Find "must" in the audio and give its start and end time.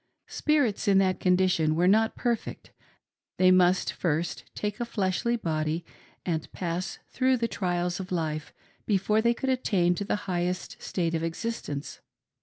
3.51-3.93